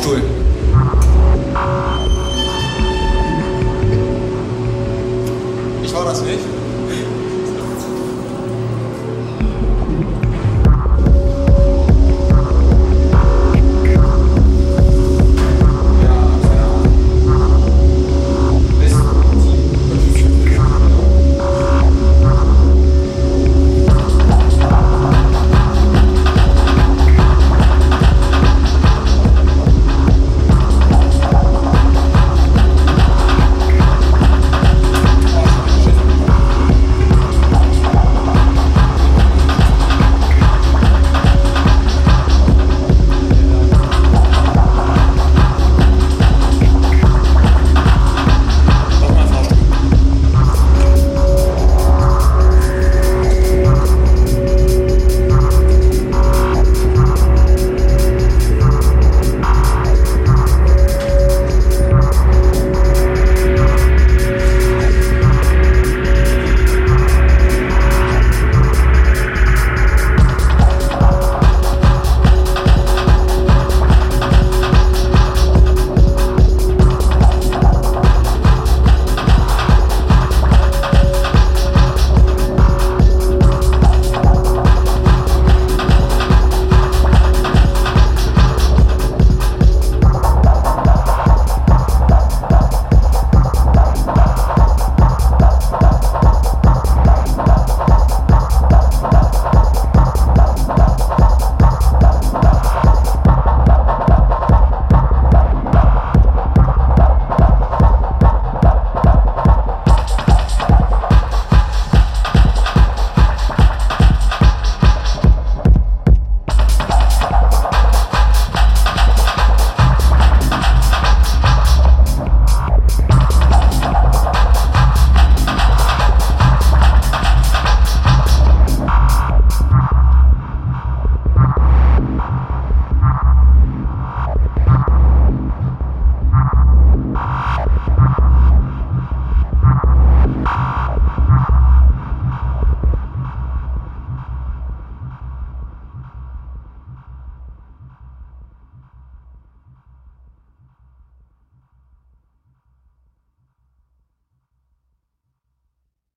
[0.00, 0.29] Stuhl.